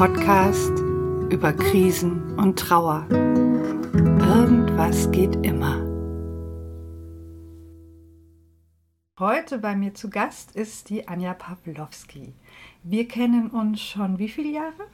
[0.00, 0.72] Podcast
[1.28, 3.06] über Krisen und Trauer.
[3.10, 5.76] Irgendwas geht immer.
[9.18, 12.32] Heute bei mir zu Gast ist die Anja Pawlowski.
[12.82, 14.86] Wir kennen uns schon wie viele Jahre?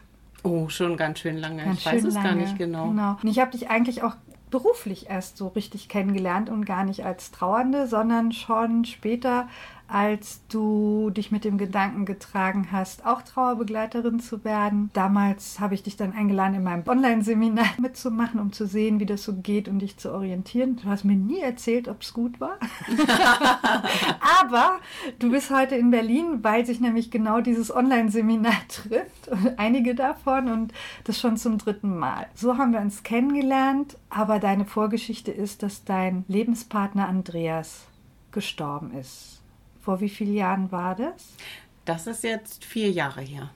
[0.42, 1.62] Oh, schon ganz schön lange.
[1.62, 2.28] Ganz ich weiß es lange.
[2.28, 2.88] gar nicht genau.
[2.88, 3.16] genau.
[3.22, 4.16] Und ich habe dich eigentlich auch
[4.50, 9.48] beruflich erst so richtig kennengelernt und gar nicht als Trauernde, sondern schon später,
[9.88, 14.90] als du dich mit dem Gedanken getragen hast, auch Trauerbegleiterin zu werden.
[14.92, 19.22] Damals habe ich dich dann eingeladen, in meinem Online-Seminar mitzumachen, um zu sehen, wie das
[19.22, 20.76] so geht und dich zu orientieren.
[20.76, 22.58] Du hast mir nie erzählt, ob es gut war.
[24.40, 24.80] Aber
[25.18, 29.28] du bist heute in Berlin, weil sich nämlich genau dieses Online-Seminar trifft.
[29.28, 30.72] Und einige davon und
[31.04, 32.26] das schon zum dritten Mal.
[32.34, 37.86] So haben wir uns kennengelernt, aber deine Vorgeschichte ist, dass dein Lebenspartner Andreas
[38.32, 39.40] gestorben ist.
[39.86, 41.36] Vor wie vielen Jahren war das?
[41.84, 43.50] Das ist jetzt vier Jahre her.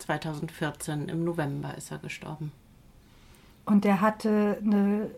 [0.00, 2.52] 2014, im November ist er gestorben.
[3.64, 5.10] Und er hatte eine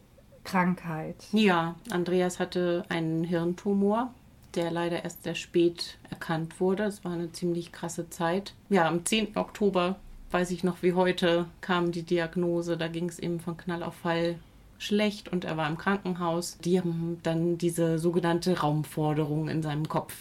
[0.44, 1.16] Krankheit.
[1.32, 4.14] Ja, Andreas hatte einen Hirntumor,
[4.54, 6.84] der leider erst sehr spät erkannt wurde.
[6.84, 8.54] Es war eine ziemlich krasse Zeit.
[8.68, 9.36] Ja, am 10.
[9.36, 9.96] Oktober,
[10.30, 12.76] weiß ich noch wie heute, kam die Diagnose.
[12.76, 14.38] Da ging es ihm von Knall auf Fall
[14.78, 16.58] schlecht und er war im Krankenhaus.
[16.58, 20.14] Die haben dann diese sogenannte Raumforderung in seinem Kopf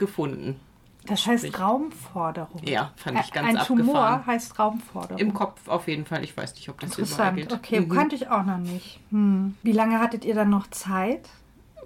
[0.00, 0.58] gefunden.
[1.06, 1.58] Das heißt Sprich.
[1.60, 2.60] Raumforderung.
[2.66, 3.86] Ja, fand ich ganz Ein abgefahren.
[3.86, 5.18] Tumor heißt Raumforderung.
[5.18, 6.22] Im Kopf auf jeden Fall.
[6.24, 7.52] Ich weiß nicht, ob das überall gilt.
[7.52, 7.88] Okay, Mhm.
[7.88, 9.00] kannte ich auch noch nicht.
[9.10, 9.54] Hm.
[9.62, 11.28] Wie lange hattet ihr dann noch Zeit?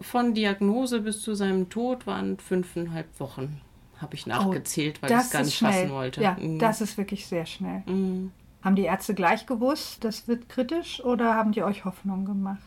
[0.01, 3.61] Von Diagnose bis zu seinem Tod waren fünfeinhalb Wochen,
[4.01, 5.73] habe ich nachgezählt, weil ich Oh, das es gar nicht schnell.
[5.73, 6.21] fassen wollte.
[6.21, 6.59] Ja, Mhm.
[6.59, 7.84] das ist wirklich sehr schnell.
[7.87, 8.33] Mhm.
[8.62, 12.59] Haben die Ärzte gleich gewusst, das wird kritisch oder haben die euch Hoffnung gemacht?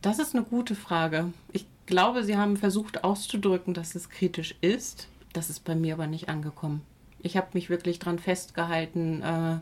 [0.00, 1.32] Das ist eine gute Frage.
[1.52, 5.08] Ich glaube, sie haben versucht auszudrücken, dass es kritisch ist.
[5.32, 6.82] Das ist bei mir aber nicht angekommen.
[7.20, 9.58] Ich habe mich wirklich daran festgehalten, äh,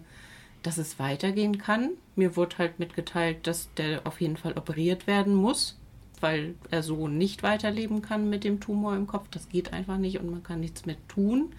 [0.63, 1.91] dass es weitergehen kann.
[2.17, 5.79] Mir wurde halt mitgeteilt, dass der auf jeden Fall operiert werden muss,
[6.21, 9.29] weil er so nicht weiterleben kann mit dem Tumor im Kopf.
[9.31, 11.53] Das geht einfach nicht und man kann nichts mit tun,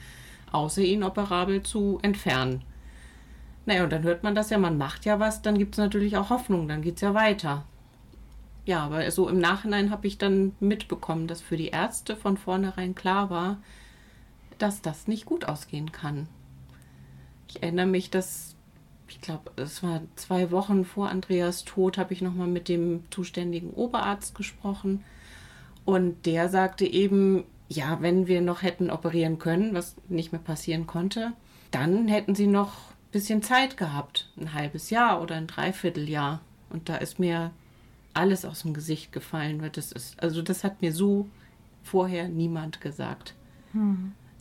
[0.52, 2.64] außer ihn operabel zu entfernen.
[3.66, 6.18] Naja, und dann hört man das ja, man macht ja was, dann gibt es natürlich
[6.18, 7.66] auch Hoffnung, dann geht es ja weiter.
[8.66, 12.96] Ja, aber so im Nachhinein habe ich dann mitbekommen, dass für die Ärzte von vornherein
[12.96, 13.58] klar war,
[14.58, 16.28] dass das nicht gut ausgehen kann.
[17.50, 18.56] Ich erinnere mich, dass,
[19.10, 23.72] ich glaube, es war zwei Wochen vor Andreas Tod, habe ich nochmal mit dem zuständigen
[23.72, 25.04] Oberarzt gesprochen.
[25.84, 30.88] Und der sagte eben, ja, wenn wir noch hätten operieren können, was nicht mehr passieren
[30.88, 31.34] konnte,
[31.72, 34.30] dann hätten sie noch ein bisschen Zeit gehabt.
[34.40, 36.40] Ein halbes Jahr oder ein Dreivierteljahr.
[36.70, 37.52] Und da ist mir
[38.14, 41.28] alles aus dem Gesicht gefallen, weil das ist, also das hat mir so
[41.84, 43.36] vorher niemand gesagt.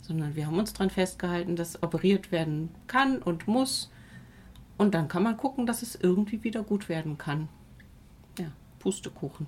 [0.01, 3.89] Sondern wir haben uns daran festgehalten, dass operiert werden kann und muss.
[4.77, 7.47] Und dann kann man gucken, dass es irgendwie wieder gut werden kann.
[8.37, 9.47] Ja, Pustekuchen.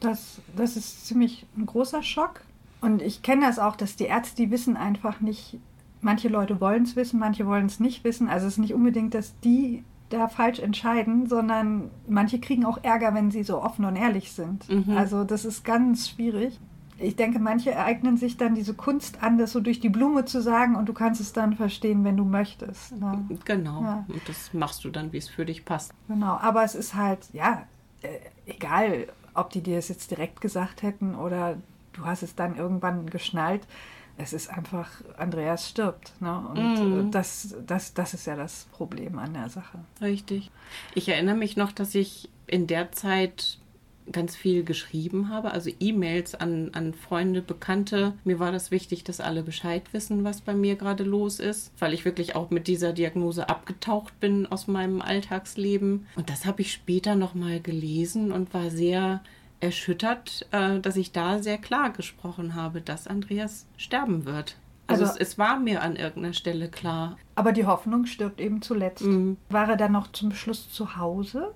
[0.00, 2.40] Das, das ist ziemlich ein großer Schock.
[2.80, 5.58] Und ich kenne das auch, dass die Ärzte, die wissen einfach nicht,
[6.00, 8.28] manche Leute wollen es wissen, manche wollen es nicht wissen.
[8.28, 13.14] Also es ist nicht unbedingt, dass die da falsch entscheiden, sondern manche kriegen auch Ärger,
[13.14, 14.68] wenn sie so offen und ehrlich sind.
[14.68, 14.96] Mhm.
[14.96, 16.58] Also das ist ganz schwierig.
[16.98, 20.40] Ich denke, manche ereignen sich dann diese Kunst an, das so durch die Blume zu
[20.40, 22.96] sagen und du kannst es dann verstehen, wenn du möchtest.
[22.96, 23.24] Ne?
[23.44, 23.82] Genau.
[23.82, 24.04] Ja.
[24.08, 25.92] Und das machst du dann, wie es für dich passt.
[26.06, 27.64] Genau, aber es ist halt, ja,
[28.02, 28.08] äh,
[28.46, 31.56] egal, ob die dir das jetzt direkt gesagt hätten oder
[31.92, 33.66] du hast es dann irgendwann geschnallt.
[34.18, 36.12] Es ist einfach, Andreas stirbt.
[36.20, 36.44] Ne?
[36.50, 39.78] Und äh, das, das, das ist ja das Problem an der Sache.
[40.00, 40.50] Richtig.
[40.94, 43.58] Ich erinnere mich noch, dass ich in der Zeit
[44.10, 48.14] ganz viel geschrieben habe, also E-Mails an, an Freunde, Bekannte.
[48.24, 51.94] Mir war das wichtig, dass alle Bescheid wissen, was bei mir gerade los ist, weil
[51.94, 56.06] ich wirklich auch mit dieser Diagnose abgetaucht bin aus meinem Alltagsleben.
[56.16, 59.20] Und das habe ich später nochmal gelesen und war sehr
[59.62, 64.56] erschüttert, äh, dass ich da sehr klar gesprochen habe, dass Andreas sterben wird.
[64.88, 67.16] Also, Also- es, es war mir an irgendeiner Stelle klar.
[67.34, 69.04] Aber die Hoffnung stirbt eben zuletzt.
[69.04, 69.36] Mhm.
[69.48, 71.52] War er dann noch zum Schluss zu Hause?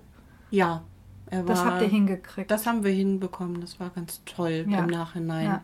[0.49, 0.83] Ja,
[1.29, 1.45] er war.
[1.55, 2.49] Das habt ihr hingekriegt.
[2.49, 3.59] Das haben wir hinbekommen.
[3.61, 4.79] Das war ganz toll Ja.
[4.79, 5.45] im Nachhinein.
[5.45, 5.61] Ja.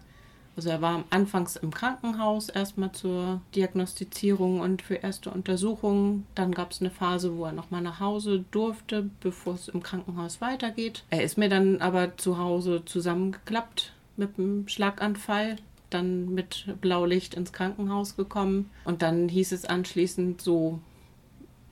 [0.56, 6.28] Also er war anfangs im Krankenhaus erstmal zur Diagnostizierung und für erste Untersuchungen.
[6.36, 10.42] Dann gab es eine Phase, wo er nochmal nach Hause durfte, bevor es im Krankenhaus
[10.42, 11.04] weitergeht.
[11.10, 15.56] Er ist mir dann aber zu Hause zusammengeklappt mit einem Schlaganfall.
[15.90, 18.70] Dann mit Blaulicht ins Krankenhaus gekommen.
[18.86, 20.80] Und dann hieß es anschließend so,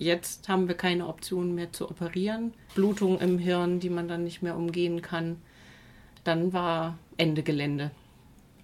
[0.01, 2.55] Jetzt haben wir keine Option mehr zu operieren.
[2.73, 5.37] Blutung im Hirn, die man dann nicht mehr umgehen kann.
[6.23, 7.91] Dann war Ende Gelände.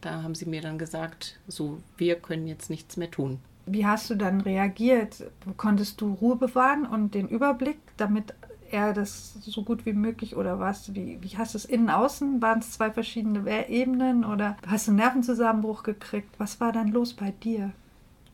[0.07, 3.39] Da haben sie mir dann gesagt, so, wir können jetzt nichts mehr tun.
[3.65, 5.25] Wie hast du dann reagiert?
[5.57, 8.33] Konntest du Ruhe bewahren und den Überblick, damit
[8.71, 10.95] er das so gut wie möglich oder was?
[10.95, 12.41] Wie, wie hast du es innen, außen?
[12.41, 16.29] Waren es zwei verschiedene Ebenen oder hast du einen Nervenzusammenbruch gekriegt?
[16.37, 17.73] Was war dann los bei dir?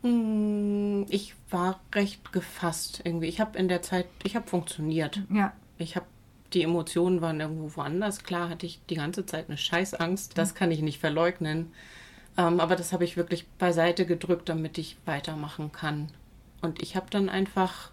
[0.01, 3.29] Hm, ich war recht gefasst irgendwie.
[3.29, 5.23] Ich habe in der Zeit, ich habe funktioniert.
[5.33, 5.53] Ja.
[5.79, 6.05] Ich habe
[6.53, 8.23] die Emotionen waren irgendwo woanders.
[8.23, 10.37] Klar hatte ich die ganze Zeit eine Scheißangst.
[10.37, 11.71] Das kann ich nicht verleugnen.
[12.37, 16.09] Ähm, aber das habe ich wirklich beiseite gedrückt, damit ich weitermachen kann.
[16.61, 17.91] Und ich habe dann einfach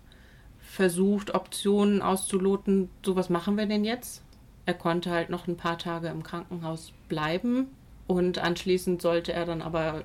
[0.60, 2.88] versucht, Optionen auszuloten.
[3.04, 4.22] So, was machen wir denn jetzt?
[4.66, 7.66] Er konnte halt noch ein paar Tage im Krankenhaus bleiben.
[8.06, 10.04] Und anschließend sollte er dann aber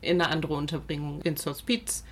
[0.00, 2.04] in eine andere Unterbringung, ins Hospiz,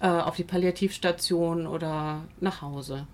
[0.00, 3.06] äh, auf die Palliativstation oder nach Hause.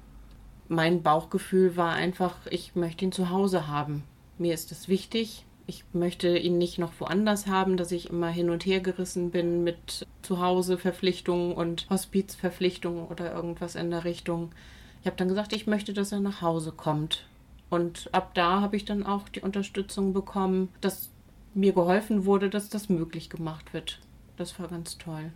[0.69, 4.03] Mein Bauchgefühl war einfach, ich möchte ihn zu Hause haben.
[4.39, 5.45] Mir ist es wichtig.
[5.69, 9.65] Ich möchte ihn nicht noch woanders haben, dass ich immer hin und her gerissen bin
[9.65, 14.53] mit Zuhauseverpflichtungen und Hospizverpflichtungen oder irgendwas in der Richtung.
[15.01, 17.27] Ich habe dann gesagt, ich möchte, dass er nach Hause kommt.
[17.69, 21.11] Und ab da habe ich dann auch die Unterstützung bekommen, dass
[21.55, 24.01] mir geholfen wurde, dass das möglich gemacht wird.
[24.37, 25.33] Das war ganz toll.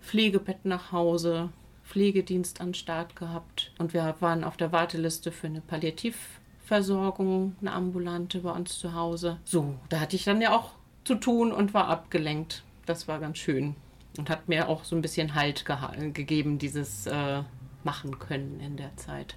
[0.00, 1.50] Pflegebett nach Hause,
[1.84, 8.40] Pflegedienst an Start gehabt und wir waren auf der Warteliste für eine Palliativversorgung, eine ambulante
[8.40, 9.38] bei uns zu Hause.
[9.44, 10.70] So, da hatte ich dann ja auch
[11.04, 12.62] zu tun und war abgelenkt.
[12.86, 13.76] Das war ganz schön
[14.18, 15.64] und hat mir auch so ein bisschen Halt
[16.12, 17.42] gegeben, dieses äh,
[17.84, 19.36] machen können in der Zeit.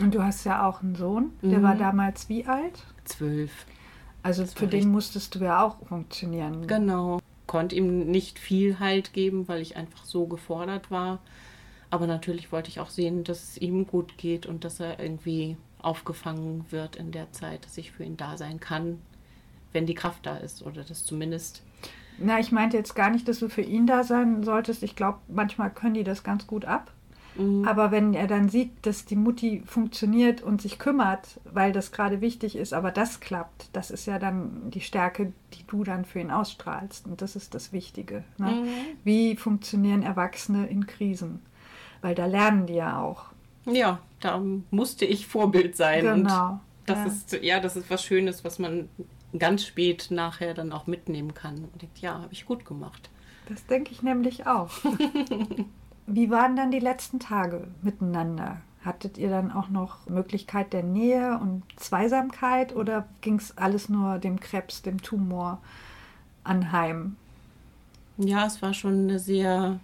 [0.00, 1.62] Und du hast ja auch einen Sohn, der mhm.
[1.62, 2.82] war damals wie alt?
[3.04, 3.66] Zwölf.
[4.22, 6.66] Also für den musstest du ja auch funktionieren.
[6.66, 7.20] Genau.
[7.46, 11.20] Konnte ihm nicht viel Halt geben, weil ich einfach so gefordert war.
[11.94, 15.56] Aber natürlich wollte ich auch sehen, dass es ihm gut geht und dass er irgendwie
[15.80, 19.00] aufgefangen wird in der Zeit, dass ich für ihn da sein kann,
[19.70, 21.62] wenn die Kraft da ist oder das zumindest.
[22.18, 24.82] Na, ich meinte jetzt gar nicht, dass du für ihn da sein solltest.
[24.82, 26.90] Ich glaube, manchmal können die das ganz gut ab.
[27.36, 27.64] Mhm.
[27.64, 32.20] Aber wenn er dann sieht, dass die Mutti funktioniert und sich kümmert, weil das gerade
[32.20, 36.18] wichtig ist, aber das klappt, das ist ja dann die Stärke, die du dann für
[36.18, 37.06] ihn ausstrahlst.
[37.06, 38.24] Und das ist das Wichtige.
[38.36, 38.50] Ne?
[38.50, 38.68] Mhm.
[39.04, 41.38] Wie funktionieren Erwachsene in Krisen?
[42.04, 43.30] Weil da lernen die ja auch.
[43.64, 44.38] Ja, da
[44.70, 46.04] musste ich Vorbild sein.
[46.04, 46.50] Genau.
[46.50, 47.06] Und das ja.
[47.06, 48.90] ist ja, das ist was Schönes, was man
[49.38, 53.08] ganz spät nachher dann auch mitnehmen kann und denkt, ja, habe ich gut gemacht.
[53.48, 54.70] Das denke ich nämlich auch.
[56.06, 58.60] Wie waren dann die letzten Tage miteinander?
[58.84, 64.18] Hattet ihr dann auch noch Möglichkeit der Nähe und Zweisamkeit oder ging es alles nur
[64.18, 65.62] dem Krebs, dem Tumor
[66.42, 67.16] anheim?
[68.18, 69.80] Ja, es war schon eine sehr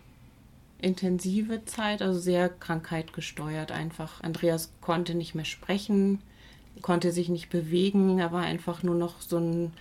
[0.81, 4.21] intensive Zeit, also sehr krankheitgesteuert einfach.
[4.23, 6.21] Andreas konnte nicht mehr sprechen,
[6.83, 9.73] konnte sich nicht bewegen, er war einfach nur noch so ein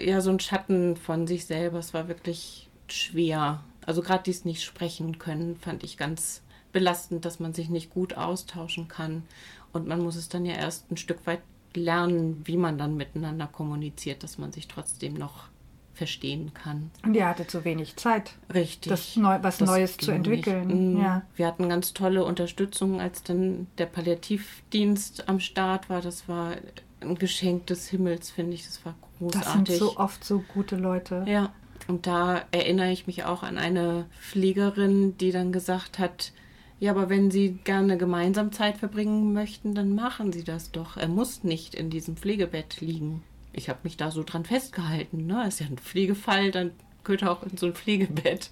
[0.00, 1.78] ja so ein Schatten von sich selber.
[1.78, 6.42] Es war wirklich schwer also gerade dies nicht sprechen können, fand ich ganz
[6.72, 9.24] belastend, dass man sich nicht gut austauschen kann.
[9.72, 11.42] Und man muss es dann ja erst ein Stück weit
[11.74, 15.48] lernen, wie man dann miteinander kommuniziert, dass man sich trotzdem noch
[15.94, 16.90] verstehen kann.
[17.04, 18.90] Und ihr hattet so wenig Zeit, Richtig.
[18.90, 20.94] Das Neu was das Neues zu entwickeln.
[20.94, 21.00] Mhm.
[21.00, 21.22] Ja.
[21.36, 26.00] Wir hatten ganz tolle Unterstützung, als dann der Palliativdienst am Start war.
[26.00, 26.56] Das war
[27.00, 28.64] ein Geschenk des Himmels, finde ich.
[28.64, 29.42] Das war großartig.
[29.44, 31.24] Das sind so oft so gute Leute.
[31.28, 31.52] Ja,
[31.88, 36.32] und da erinnere ich mich auch an eine Pflegerin, die dann gesagt hat,
[36.78, 40.96] ja, aber wenn Sie gerne gemeinsam Zeit verbringen möchten, dann machen Sie das doch.
[40.96, 43.22] Er muss nicht in diesem Pflegebett liegen.
[43.52, 45.26] Ich habe mich da so dran festgehalten.
[45.26, 45.46] Ne?
[45.46, 46.72] Ist ja ein Pflegefall, dann
[47.04, 48.50] gehört auch in so ein Pflegebett.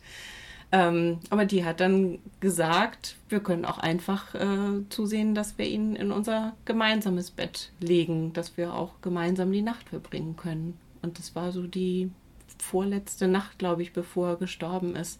[0.73, 5.97] Ähm, aber die hat dann gesagt, wir können auch einfach äh, zusehen, dass wir ihn
[5.97, 10.79] in unser gemeinsames Bett legen, dass wir auch gemeinsam die Nacht verbringen können.
[11.03, 12.11] Und das war so die
[12.59, 15.19] vorletzte Nacht, glaube ich, bevor er gestorben ist.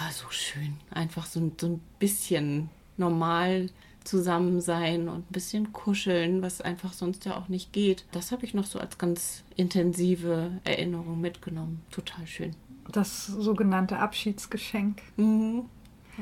[0.00, 0.76] War so schön.
[0.90, 3.68] Einfach so, so ein bisschen normal
[4.04, 8.04] zusammen sein und ein bisschen kuscheln, was einfach sonst ja auch nicht geht.
[8.12, 11.82] Das habe ich noch so als ganz intensive Erinnerung mitgenommen.
[11.90, 12.54] Total schön.
[12.90, 15.02] Das sogenannte Abschiedsgeschenk.
[15.16, 15.64] Mhm,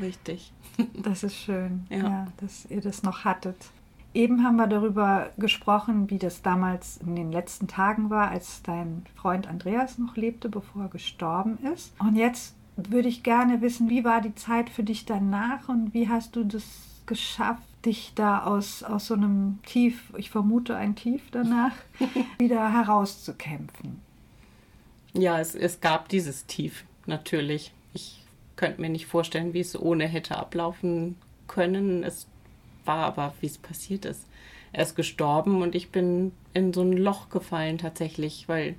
[0.01, 0.53] richtig.
[1.03, 1.99] Das ist schön, ja.
[1.99, 3.57] ja, dass ihr das noch hattet.
[4.13, 9.05] Eben haben wir darüber gesprochen, wie das damals in den letzten Tagen war, als dein
[9.15, 11.93] Freund Andreas noch lebte, bevor er gestorben ist.
[12.01, 16.09] Und jetzt würde ich gerne wissen, wie war die Zeit für dich danach und wie
[16.09, 16.65] hast du das
[17.11, 21.73] geschafft, dich da aus, aus so einem Tief, ich vermute ein Tief danach,
[22.39, 24.01] wieder herauszukämpfen?
[25.13, 27.73] Ja, es, es gab dieses Tief natürlich.
[27.95, 28.23] Ich
[28.55, 31.17] könnte mir nicht vorstellen, wie es ohne hätte ablaufen
[31.49, 32.05] können.
[32.05, 32.29] Es
[32.85, 34.25] war aber, wie es passiert ist.
[34.73, 38.77] Er ist gestorben und ich bin in so ein Loch gefallen tatsächlich, weil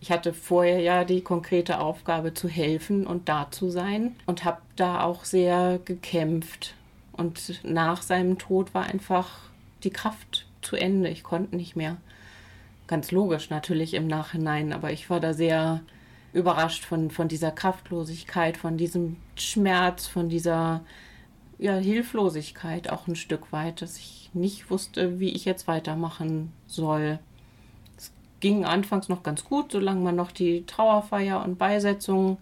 [0.00, 4.60] Ich hatte vorher ja die konkrete Aufgabe zu helfen und da zu sein und habe
[4.76, 6.74] da auch sehr gekämpft.
[7.16, 9.28] Und nach seinem Tod war einfach
[9.84, 11.08] die Kraft zu Ende.
[11.08, 11.96] Ich konnte nicht mehr.
[12.86, 15.80] Ganz logisch natürlich im Nachhinein, aber ich war da sehr
[16.32, 20.82] überrascht von, von dieser Kraftlosigkeit, von diesem Schmerz, von dieser
[21.58, 27.18] ja, Hilflosigkeit auch ein Stück weit, dass ich nicht wusste, wie ich jetzt weitermachen soll.
[27.96, 32.36] Es ging anfangs noch ganz gut, solange man noch die Trauerfeier und Beisetzung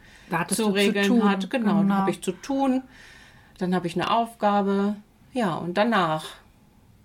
[0.49, 1.49] zu regeln zu hat.
[1.49, 1.79] Genau, genau.
[1.79, 2.83] dann habe ich zu tun.
[3.59, 4.97] Dann habe ich eine Aufgabe.
[5.33, 6.27] Ja, und danach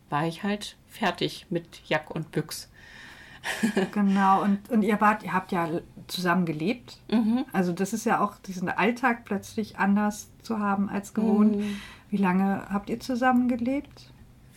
[0.09, 2.69] war ich halt fertig mit Jack und Büchs.
[3.93, 5.69] genau, und, und ihr wart, ihr habt ja
[6.07, 6.97] zusammen gelebt.
[7.11, 7.45] Mhm.
[7.53, 11.57] Also das ist ja auch diesen Alltag plötzlich anders zu haben als gewohnt.
[11.57, 11.79] Mhm.
[12.09, 14.11] Wie lange habt ihr zusammen gelebt?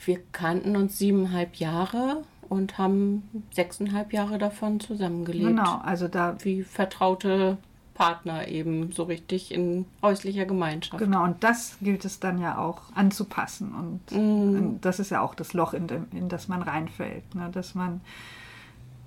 [0.05, 5.49] Wir kannten uns siebeneinhalb Jahre und haben sechseinhalb Jahre davon zusammengelebt.
[5.49, 6.37] Genau, also da.
[6.43, 7.59] Wie vertraute
[7.95, 10.99] Partner eben so richtig in häuslicher Gemeinschaft.
[10.99, 13.75] Genau, und das gilt es dann ja auch anzupassen.
[13.75, 14.57] Und, mm.
[14.57, 17.35] und das ist ja auch das Loch, in, dem, in das man reinfällt.
[17.35, 17.51] Ne?
[17.53, 18.01] Dass man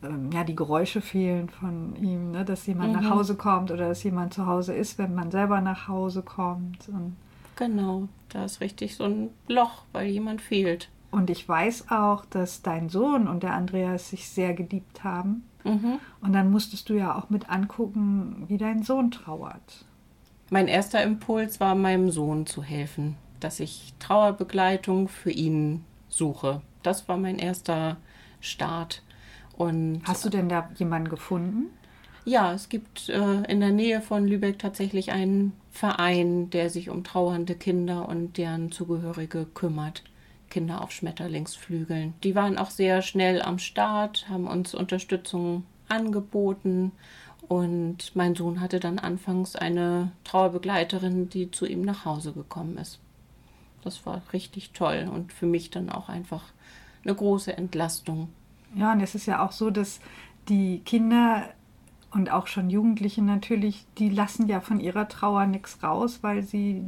[0.03, 2.45] ähm, ja, die Geräusche fehlen von ihm, ne?
[2.45, 3.01] dass jemand mhm.
[3.01, 6.87] nach Hause kommt oder dass jemand zu Hause ist, wenn man selber nach Hause kommt.
[6.89, 7.15] Und
[7.55, 10.89] genau, da ist richtig so ein Loch, weil jemand fehlt.
[11.11, 15.45] Und ich weiß auch, dass dein Sohn und der Andreas sich sehr geliebt haben.
[15.65, 15.99] Mhm.
[16.21, 19.85] Und dann musstest du ja auch mit angucken, wie dein Sohn trauert.
[20.49, 26.61] Mein erster Impuls war, meinem Sohn zu helfen, dass ich Trauerbegleitung für ihn suche.
[26.83, 27.97] Das war mein erster
[28.39, 29.01] Start.
[29.57, 31.65] Und Hast du denn da jemanden gefunden?
[32.25, 37.03] Ja, es gibt äh, in der Nähe von Lübeck tatsächlich einen Verein, der sich um
[37.03, 40.03] trauernde Kinder und deren Zugehörige kümmert.
[40.55, 42.13] Kinder auf Schmetterlingsflügeln.
[42.23, 46.93] Die waren auch sehr schnell am Start, haben uns Unterstützung angeboten
[47.49, 52.99] und mein Sohn hatte dann anfangs eine Trauerbegleiterin, die zu ihm nach Hause gekommen ist.
[53.83, 56.45] Das war richtig toll und für mich dann auch einfach
[57.03, 58.29] eine große Entlastung.
[58.75, 59.99] Ja, und es ist ja auch so, dass
[60.47, 61.49] die Kinder
[62.11, 66.85] und auch schon Jugendliche natürlich, die lassen ja von ihrer Trauer nichts raus, weil sie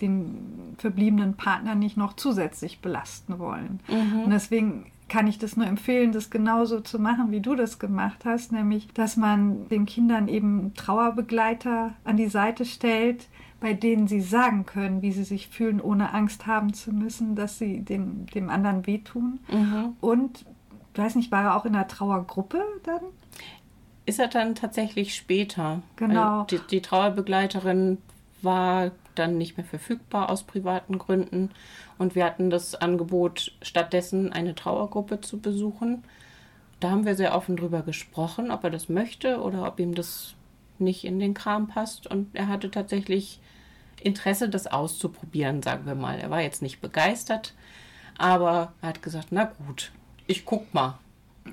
[0.00, 3.80] den verbliebenen Partner nicht noch zusätzlich belasten wollen.
[3.88, 4.24] Mhm.
[4.24, 8.24] Und deswegen kann ich das nur empfehlen, das genauso zu machen, wie du das gemacht
[8.24, 13.26] hast, nämlich, dass man den Kindern eben Trauerbegleiter an die Seite stellt,
[13.60, 17.58] bei denen sie sagen können, wie sie sich fühlen, ohne Angst haben zu müssen, dass
[17.58, 19.40] sie dem, dem anderen wehtun.
[19.50, 19.96] Mhm.
[20.00, 20.44] Und
[20.92, 23.00] ich weiß nicht, war er auch in der Trauergruppe dann?
[24.06, 25.82] Ist er dann tatsächlich später.
[25.96, 26.44] Genau.
[26.44, 27.98] Die, die Trauerbegleiterin
[28.42, 31.50] war dann nicht mehr verfügbar aus privaten Gründen
[31.98, 36.04] und wir hatten das Angebot, stattdessen eine Trauergruppe zu besuchen.
[36.80, 40.34] Da haben wir sehr offen drüber gesprochen, ob er das möchte oder ob ihm das
[40.78, 42.06] nicht in den Kram passt.
[42.06, 43.40] Und er hatte tatsächlich
[44.00, 46.18] Interesse, das auszuprobieren, sagen wir mal.
[46.18, 47.54] Er war jetzt nicht begeistert,
[48.16, 49.90] aber er hat gesagt, na gut,
[50.26, 50.98] ich guck mal.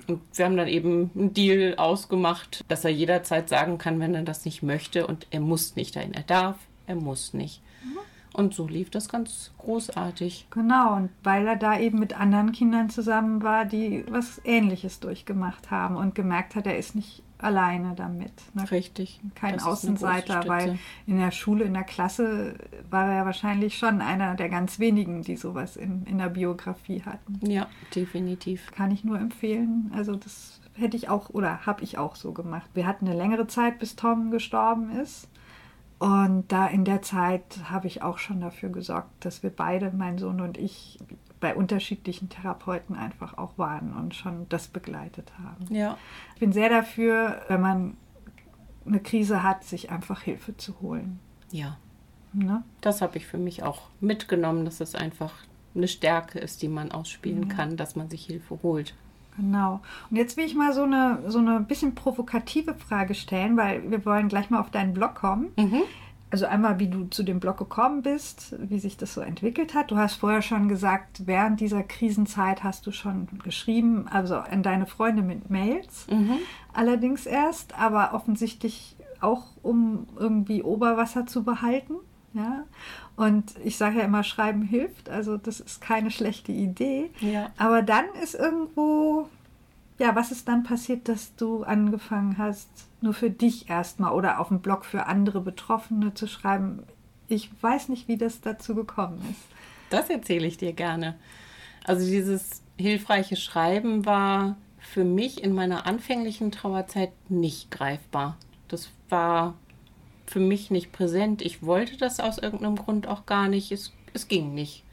[0.07, 4.23] Und wir haben dann eben einen Deal ausgemacht, dass er jederzeit sagen kann, wenn er
[4.23, 5.07] das nicht möchte.
[5.07, 6.13] Und er muss nicht dahin.
[6.13, 6.57] Er darf,
[6.87, 7.61] er muss nicht.
[7.83, 7.99] Mhm.
[8.33, 10.47] Und so lief das ganz großartig.
[10.49, 15.71] Genau, und weil er da eben mit anderen Kindern zusammen war, die was Ähnliches durchgemacht
[15.71, 18.33] haben und gemerkt hat, er ist nicht alleine damit.
[18.53, 18.69] Ne?
[18.71, 19.21] Richtig.
[19.35, 22.55] Kein Außenseiter, weil in der Schule, in der Klasse
[22.89, 27.39] war er wahrscheinlich schon einer der ganz wenigen, die sowas in, in der Biografie hatten.
[27.49, 28.71] Ja, definitiv.
[28.71, 29.91] Kann ich nur empfehlen.
[29.95, 32.69] Also das hätte ich auch oder habe ich auch so gemacht.
[32.73, 35.29] Wir hatten eine längere Zeit, bis Tom gestorben ist.
[35.97, 40.17] Und da in der Zeit habe ich auch schon dafür gesorgt, dass wir beide, mein
[40.17, 40.99] Sohn und ich,
[41.39, 45.73] bei unterschiedlichen Therapeuten einfach auch waren und schon das begleitet haben.
[45.73, 45.97] Ja.
[46.33, 47.97] Ich bin sehr dafür, wenn man
[48.85, 51.19] eine Krise hat, sich einfach Hilfe zu holen.
[51.51, 51.77] Ja.
[52.33, 52.63] Ne?
[52.81, 55.33] Das habe ich für mich auch mitgenommen, dass es einfach
[55.73, 57.55] eine Stärke ist, die man ausspielen ja.
[57.55, 58.93] kann, dass man sich Hilfe holt.
[59.37, 59.81] Genau.
[60.09, 64.05] Und jetzt will ich mal so eine, so eine bisschen provokative Frage stellen, weil wir
[64.05, 65.51] wollen gleich mal auf deinen Blog kommen.
[65.57, 65.81] Mhm.
[66.31, 69.91] Also einmal, wie du zu dem Blog gekommen bist, wie sich das so entwickelt hat.
[69.91, 74.85] Du hast vorher schon gesagt, während dieser Krisenzeit hast du schon geschrieben, also an deine
[74.85, 76.07] Freunde mit Mails.
[76.09, 76.37] Mhm.
[76.73, 81.93] Allerdings erst, aber offensichtlich auch, um irgendwie Oberwasser zu behalten.
[82.35, 82.65] Ja.
[83.15, 87.09] Und ich sage ja immer, Schreiben hilft, also das ist keine schlechte Idee.
[87.21, 87.49] Ja.
[87.57, 89.29] Aber dann ist irgendwo,
[89.97, 92.67] ja, was ist dann passiert, dass du angefangen hast,
[92.99, 96.83] nur für dich erstmal oder auf dem Blog für andere Betroffene zu schreiben?
[97.29, 99.41] Ich weiß nicht, wie das dazu gekommen ist.
[99.89, 101.15] Das erzähle ich dir gerne.
[101.85, 108.37] Also dieses hilfreiche Schreiben war für mich in meiner anfänglichen Trauerzeit nicht greifbar.
[108.67, 109.55] Das war
[110.27, 111.41] für mich nicht präsent.
[111.41, 113.71] Ich wollte das aus irgendeinem Grund auch gar nicht.
[113.71, 114.83] Es, es ging nicht.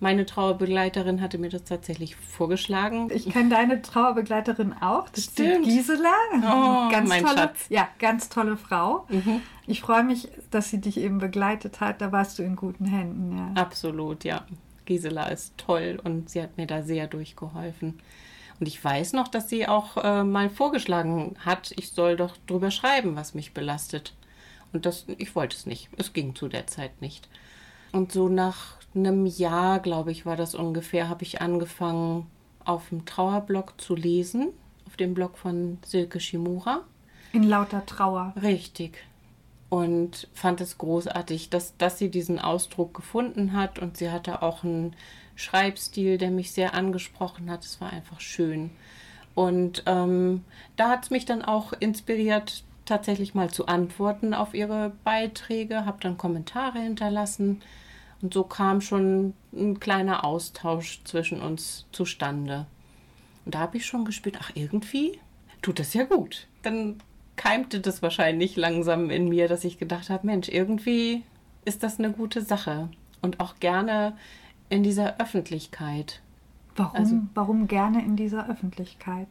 [0.00, 3.10] Meine Trauerbegleiterin hatte mir das tatsächlich vorgeschlagen.
[3.14, 5.08] Ich kenne deine Trauerbegleiterin auch.
[5.08, 5.66] Das Stimmt.
[5.66, 6.12] ist Gisela.
[6.36, 7.66] Oh, ganz mein tolle, Schatz.
[7.68, 9.06] Ja, ganz tolle Frau.
[9.08, 9.40] Mhm.
[9.66, 12.00] Ich freue mich, dass sie dich eben begleitet hat.
[12.00, 13.38] Da warst du in guten Händen.
[13.38, 13.62] Ja.
[13.62, 14.44] Absolut, ja.
[14.84, 18.00] Gisela ist toll und sie hat mir da sehr durchgeholfen.
[18.60, 22.70] Und ich weiß noch, dass sie auch äh, mal vorgeschlagen hat, ich soll doch drüber
[22.70, 24.14] schreiben, was mich belastet.
[24.74, 25.88] Und das, ich wollte es nicht.
[25.96, 27.28] Es ging zu der Zeit nicht.
[27.92, 32.26] Und so nach einem Jahr, glaube ich, war das ungefähr, habe ich angefangen,
[32.64, 34.48] auf dem Trauerblog zu lesen.
[34.86, 36.82] Auf dem Blog von Silke Shimura.
[37.32, 38.34] In lauter Trauer.
[38.42, 38.98] Richtig.
[39.68, 43.78] Und fand es großartig, dass, dass sie diesen Ausdruck gefunden hat.
[43.78, 44.96] Und sie hatte auch einen
[45.36, 47.64] Schreibstil, der mich sehr angesprochen hat.
[47.64, 48.70] Es war einfach schön.
[49.34, 50.44] Und ähm,
[50.76, 55.98] da hat es mich dann auch inspiriert, tatsächlich mal zu antworten auf ihre Beiträge, habe
[56.00, 57.62] dann Kommentare hinterlassen.
[58.20, 62.66] Und so kam schon ein kleiner Austausch zwischen uns zustande.
[63.44, 65.18] Und da habe ich schon gespürt, ach, irgendwie
[65.62, 66.46] tut das ja gut.
[66.62, 66.96] Dann
[67.36, 71.22] keimte das wahrscheinlich langsam in mir, dass ich gedacht habe, Mensch, irgendwie
[71.64, 72.88] ist das eine gute Sache.
[73.20, 74.16] Und auch gerne
[74.68, 76.20] in dieser Öffentlichkeit.
[76.76, 79.28] Warum, Also- warum gerne in dieser Öffentlichkeit?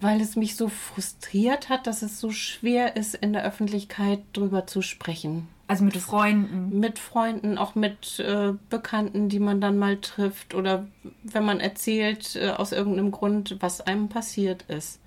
[0.00, 4.66] Weil es mich so frustriert hat, dass es so schwer ist, in der Öffentlichkeit drüber
[4.66, 5.48] zu sprechen.
[5.66, 6.78] Also mit Freunden.
[6.78, 10.86] Mit Freunden, auch mit äh, Bekannten, die man dann mal trifft oder
[11.24, 15.00] wenn man erzählt äh, aus irgendeinem Grund, was einem passiert ist.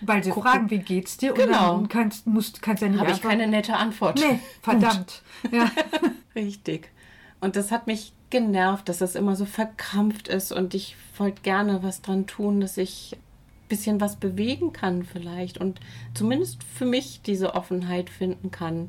[0.00, 1.34] Weil sie Guck- fragen, wie geht's dir?
[1.34, 1.74] Genau.
[1.74, 4.18] Und dann kannst, musst, kannst ja nicht Habe ich keine nette Antwort.
[4.18, 5.22] Nee, verdammt.
[5.52, 5.70] Ja.
[6.34, 6.90] Richtig.
[7.40, 11.82] Und das hat mich genervt, dass das immer so verkrampft ist und ich wollte gerne
[11.82, 13.16] was dran tun, dass ich
[13.68, 15.80] bisschen was bewegen kann vielleicht und
[16.14, 18.88] zumindest für mich diese Offenheit finden kann.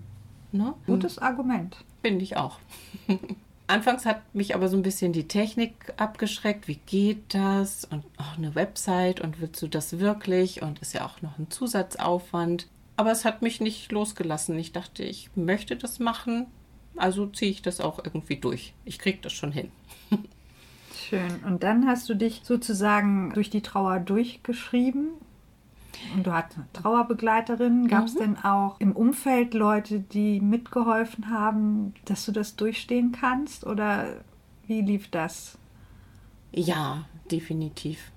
[0.51, 0.73] Ne?
[0.87, 1.77] Gutes Argument.
[2.01, 2.59] Finde ich auch.
[3.67, 6.67] Anfangs hat mich aber so ein bisschen die Technik abgeschreckt.
[6.67, 7.85] Wie geht das?
[7.85, 10.63] Und auch eine Website und willst du das wirklich?
[10.63, 12.67] Und ist ja auch noch ein Zusatzaufwand.
[12.97, 14.57] Aber es hat mich nicht losgelassen.
[14.57, 16.47] Ich dachte, ich möchte das machen.
[16.95, 18.73] Also ziehe ich das auch irgendwie durch.
[18.85, 19.71] Ich kriege das schon hin.
[21.09, 21.43] Schön.
[21.45, 25.09] Und dann hast du dich sozusagen durch die Trauer durchgeschrieben.
[26.15, 27.87] Und du hattest eine Trauerbegleiterin.
[27.87, 28.19] Gab es Mhm.
[28.19, 33.65] denn auch im Umfeld Leute, die mitgeholfen haben, dass du das durchstehen kannst?
[33.65, 34.05] Oder
[34.67, 35.57] wie lief das?
[36.51, 38.11] Ja, definitiv.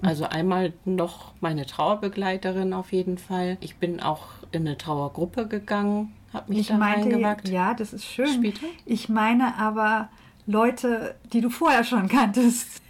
[0.00, 3.58] Also einmal noch meine Trauerbegleiterin auf jeden Fall.
[3.60, 7.48] Ich bin auch in eine Trauergruppe gegangen, habe mich Ich da meinte, reingewagt.
[7.48, 8.28] ja, das ist schön.
[8.32, 8.66] Später?
[8.86, 10.08] Ich meine aber
[10.48, 12.80] Leute, die du vorher schon kanntest.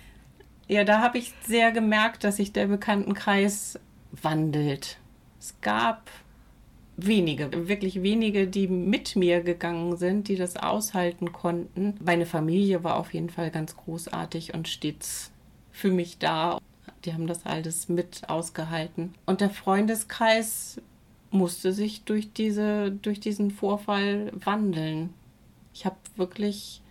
[0.68, 3.80] Ja, da habe ich sehr gemerkt, dass sich der Bekanntenkreis
[4.12, 4.98] wandelt.
[5.40, 6.08] Es gab
[6.96, 11.94] wenige, wirklich wenige, die mit mir gegangen sind, die das aushalten konnten.
[12.00, 15.32] Meine Familie war auf jeden Fall ganz großartig und stets
[15.72, 16.60] für mich da.
[17.04, 19.14] Die haben das alles mit ausgehalten.
[19.26, 20.80] Und der Freundeskreis
[21.32, 25.12] musste sich durch, diese, durch diesen Vorfall wandeln.
[25.74, 26.87] Ich habe wirklich ich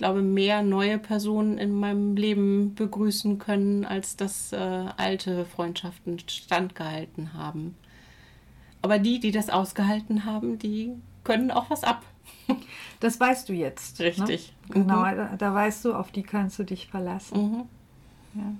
[0.00, 4.56] glaube, mehr neue Personen in meinem Leben begrüßen können, als dass äh,
[4.96, 7.76] alte Freundschaften standgehalten haben.
[8.80, 12.02] Aber die, die das ausgehalten haben, die können auch was ab.
[13.00, 13.98] Das weißt du jetzt.
[14.00, 14.52] Richtig.
[14.68, 14.74] Ne?
[14.74, 17.38] Genau, da, da weißt du, auf die kannst du dich verlassen.
[17.38, 17.62] Mhm.
[18.34, 18.52] Ja.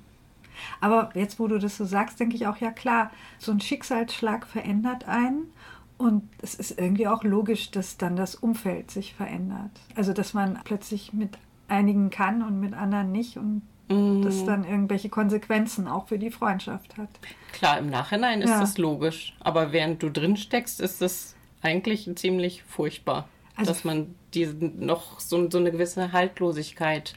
[0.81, 4.47] Aber jetzt, wo du das so sagst, denke ich auch, ja klar, so ein Schicksalsschlag
[4.47, 5.53] verändert einen.
[6.01, 9.71] Und es ist irgendwie auch logisch, dass dann das Umfeld sich verändert.
[9.95, 11.37] Also, dass man plötzlich mit
[11.69, 14.23] einigen kann und mit anderen nicht und Mhm.
[14.23, 17.11] das dann irgendwelche Konsequenzen auch für die Freundschaft hat.
[17.53, 18.61] Klar, im Nachhinein ist Ja.
[18.61, 19.35] das logisch.
[19.41, 25.21] Aber während du drin steckst, ist das eigentlich ziemlich furchtbar, Also- dass man diese, noch
[25.21, 27.13] so, so eine gewisse Haltlosigkeit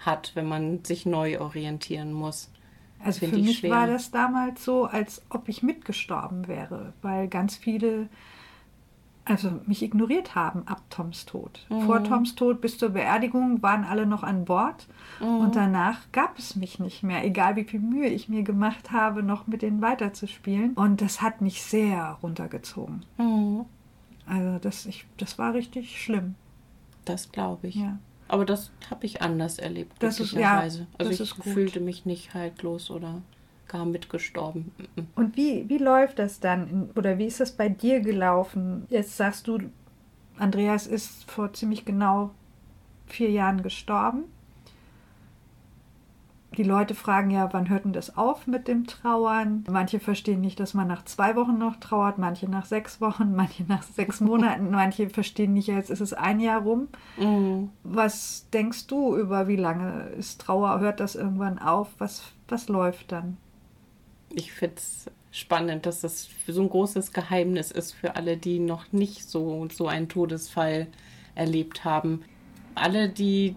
[0.00, 2.50] hat, wenn man sich neu orientieren muss.
[3.04, 3.70] Also Find für ich mich schwer.
[3.70, 8.08] war das damals so, als ob ich mitgestorben wäre, weil ganz viele
[9.28, 11.66] also mich ignoriert haben ab Toms Tod.
[11.68, 11.80] Mhm.
[11.82, 14.86] Vor Toms Tod bis zur Beerdigung waren alle noch an Bord
[15.20, 15.26] Mhm.
[15.38, 19.24] und danach gab es mich nicht mehr, egal wie viel Mühe ich mir gemacht habe,
[19.24, 20.74] noch mit denen weiterzuspielen.
[20.74, 23.04] Und das hat mich sehr runtergezogen.
[23.18, 23.64] Mhm.
[24.26, 26.36] Also das, ich, das war richtig schlimm.
[27.04, 27.74] Das glaube ich.
[27.76, 27.98] Ja.
[28.28, 30.80] Aber das habe ich anders erlebt, Das ist- glücklicherweise.
[30.80, 33.22] ja, also das ich fühlte mich nicht haltlos oder
[33.68, 34.72] gar mitgestorben.
[35.16, 36.90] Und wie, wie läuft das dann?
[36.96, 38.86] Oder wie ist das bei dir gelaufen?
[38.88, 39.58] Jetzt sagst du,
[40.38, 42.30] Andreas ist vor ziemlich genau
[43.06, 44.24] vier Jahren gestorben.
[46.56, 49.64] Die Leute fragen ja, wann hört denn das auf mit dem Trauern?
[49.68, 53.64] Manche verstehen nicht, dass man nach zwei Wochen noch trauert, manche nach sechs Wochen, manche
[53.64, 56.88] nach sechs Monaten, manche verstehen nicht, jetzt ist es ein Jahr rum.
[57.18, 57.70] Mhm.
[57.82, 60.80] Was denkst du über, wie lange ist Trauer?
[60.80, 61.88] Hört das irgendwann auf?
[61.98, 63.36] Was, was läuft dann?
[64.34, 68.92] Ich finde es spannend, dass das so ein großes Geheimnis ist für alle, die noch
[68.92, 70.86] nicht so, so einen Todesfall
[71.34, 72.22] erlebt haben.
[72.74, 73.56] Alle, die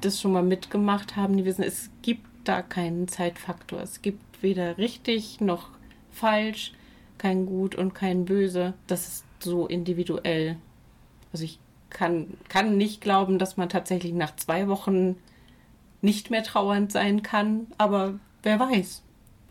[0.00, 3.80] das schon mal mitgemacht haben, die wissen, es gibt da keinen Zeitfaktor.
[3.80, 5.70] Es gibt weder richtig noch
[6.10, 6.72] falsch,
[7.18, 8.74] kein Gut und kein Böse.
[8.86, 10.56] Das ist so individuell.
[11.32, 11.58] Also ich
[11.90, 15.16] kann, kann nicht glauben, dass man tatsächlich nach zwei Wochen
[16.00, 19.02] nicht mehr trauernd sein kann, aber wer weiß.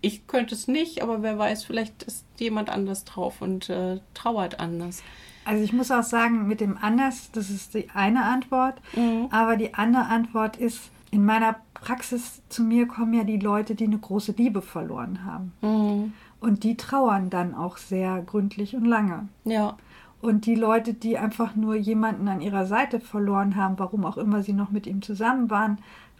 [0.01, 4.59] Ich könnte es nicht, aber wer weiß, vielleicht ist jemand anders drauf und äh, trauert
[4.59, 5.03] anders.
[5.43, 9.27] Also ich muss auch sagen, mit dem anders, das ist die eine Antwort, mhm.
[9.31, 13.85] aber die andere Antwort ist, in meiner Praxis zu mir kommen ja die Leute, die
[13.85, 15.53] eine große Liebe verloren haben.
[15.61, 16.13] Mhm.
[16.39, 19.27] Und die trauern dann auch sehr gründlich und lange.
[19.43, 19.77] Ja.
[20.21, 24.41] Und die Leute, die einfach nur jemanden an ihrer Seite verloren haben, warum auch immer
[24.41, 25.77] sie noch mit ihm zusammen waren,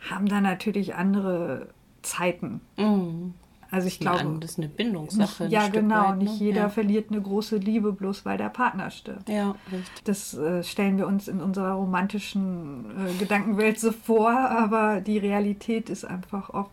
[0.10, 1.70] haben dann natürlich andere
[2.02, 2.62] Zeiten.
[2.78, 3.34] Mhm.
[3.70, 5.44] Also ich glaube, das ist eine Bindungssache.
[5.44, 6.10] Nicht, ja, ein genau.
[6.10, 6.24] Weit, ne?
[6.24, 6.70] Nicht jeder ja.
[6.70, 9.30] verliert eine große Liebe bloß weil der Partner stirbt.
[9.30, 10.04] Ja, richtig.
[10.06, 15.90] Das äh, stellen wir uns in unserer romantischen äh, Gedankenwelt so vor, aber die Realität
[15.90, 16.72] ist einfach oft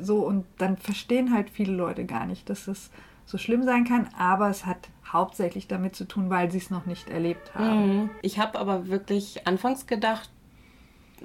[0.00, 2.90] so und dann verstehen halt viele Leute gar nicht, dass es
[3.26, 4.08] so schlimm sein kann.
[4.16, 8.02] Aber es hat hauptsächlich damit zu tun, weil sie es noch nicht erlebt haben.
[8.02, 8.10] Mhm.
[8.22, 10.30] Ich habe aber wirklich anfangs gedacht,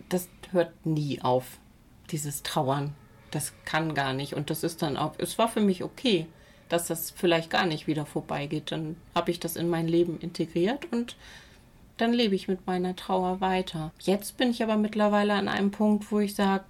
[0.10, 1.60] das hört nie auf,
[2.12, 2.94] dieses Trauern
[3.36, 4.34] das kann gar nicht.
[4.34, 6.26] Und das ist dann auch, es war für mich okay,
[6.69, 8.71] dass das vielleicht gar nicht wieder vorbeigeht.
[8.71, 11.15] Dann habe ich das in mein Leben integriert und
[11.98, 13.91] dann lebe ich mit meiner Trauer weiter.
[14.00, 16.65] Jetzt bin ich aber mittlerweile an einem Punkt, wo ich sage,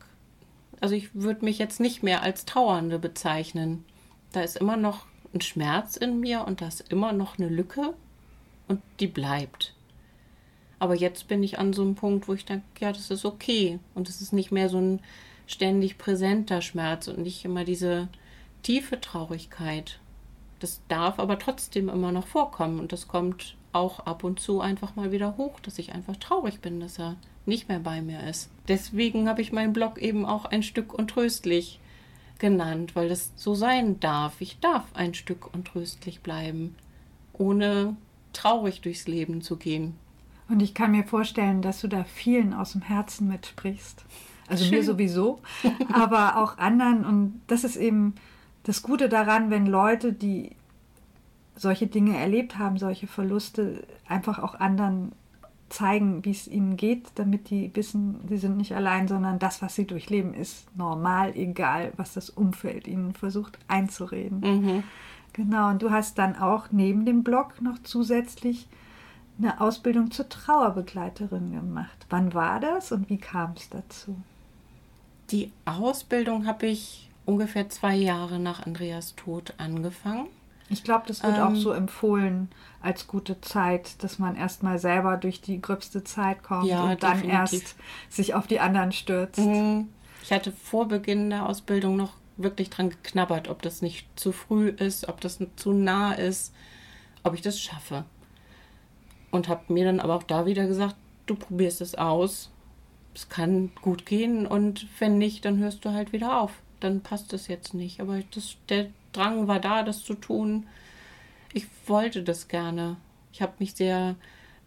[0.82, 3.86] also ich würde mich jetzt nicht mehr als Trauernde bezeichnen.
[4.34, 7.94] Da ist immer noch ein Schmerz in mir und da ist immer noch eine Lücke
[8.68, 9.74] und die bleibt.
[10.78, 13.80] Aber jetzt bin ich an so einem Punkt, wo ich denke, ja, das ist okay.
[13.96, 15.00] Und es ist nicht mehr so ein
[15.48, 18.08] ständig präsenter Schmerz und nicht immer diese
[18.64, 20.00] tiefe Traurigkeit.
[20.60, 24.96] Das darf aber trotzdem immer noch vorkommen und das kommt auch ab und zu einfach
[24.96, 28.50] mal wieder hoch, dass ich einfach traurig bin, dass er nicht mehr bei mir ist.
[28.68, 31.80] Deswegen habe ich meinen Blog eben auch ein Stück untröstlich
[32.40, 34.42] genannt, weil das so sein darf.
[34.42, 36.76] Ich darf ein Stück untröstlich bleiben,
[37.34, 37.96] ohne
[38.34, 39.96] traurig durchs Leben zu gehen.
[40.48, 44.06] Und ich kann mir vorstellen, dass du da vielen aus dem Herzen mitsprichst.
[44.48, 44.76] Also Schön.
[44.76, 45.40] mir sowieso,
[45.94, 47.06] aber auch anderen.
[47.06, 48.16] Und das ist eben
[48.64, 50.52] das Gute daran, wenn Leute, die
[51.56, 55.14] solche Dinge erlebt haben, solche Verluste, einfach auch anderen
[55.70, 59.76] zeigen, wie es ihnen geht, damit die wissen, sie sind nicht allein, sondern das, was
[59.76, 64.40] sie durchleben, ist normal, egal was das Umfeld ihnen versucht einzureden.
[64.42, 64.84] Mhm.
[65.34, 68.68] Genau, und du hast dann auch neben dem Blog noch zusätzlich
[69.38, 72.06] eine Ausbildung zur Trauerbegleiterin gemacht.
[72.10, 74.16] Wann war das und wie kam es dazu?
[75.32, 80.28] Die Ausbildung habe ich ungefähr zwei Jahre nach Andreas Tod angefangen.
[80.70, 82.50] Ich glaube, das wird ähm, auch so empfohlen
[82.82, 87.22] als gute Zeit, dass man erstmal selber durch die gröbste Zeit kommt ja, und dann
[87.22, 87.62] definitiv.
[87.62, 87.76] erst
[88.10, 89.40] sich auf die anderen stürzt.
[89.40, 89.90] Mhm.
[90.24, 94.70] Ich hatte vor Beginn der Ausbildung noch wirklich dran geknabbert, ob das nicht zu früh
[94.70, 96.54] ist, ob das zu nah ist,
[97.24, 98.06] ob ich das schaffe.
[99.30, 100.96] Und habe mir dann aber auch da wieder gesagt,
[101.28, 102.50] du probierst es aus
[103.16, 106.52] es kann gut gehen und wenn nicht, dann hörst du halt wieder auf.
[106.82, 108.02] Dann passt es jetzt nicht.
[108.02, 110.68] Aber das, der Drang war da, das zu tun.
[111.54, 112.98] Ich wollte das gerne.
[113.32, 114.16] Ich habe mich sehr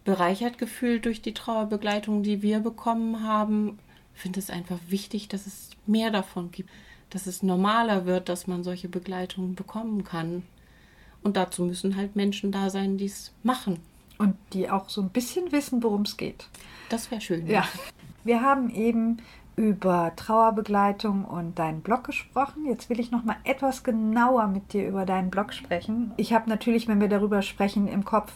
[0.03, 3.77] bereichert gefühlt durch die Trauerbegleitung, die wir bekommen haben.
[4.15, 6.69] Ich finde es einfach wichtig, dass es mehr davon gibt,
[7.11, 10.43] dass es normaler wird, dass man solche Begleitungen bekommen kann.
[11.21, 13.79] Und dazu müssen halt Menschen da sein, die es machen.
[14.17, 16.47] Und die auch so ein bisschen wissen, worum es geht.
[16.89, 17.47] Das wäre schön.
[17.47, 17.67] Ja.
[18.23, 19.17] Wir haben eben
[19.55, 22.65] über Trauerbegleitung und deinen Blog gesprochen.
[22.65, 26.13] Jetzt will ich noch mal etwas genauer mit dir über deinen Blog sprechen.
[26.15, 28.31] Ich habe natürlich, wenn wir darüber sprechen, im Kopf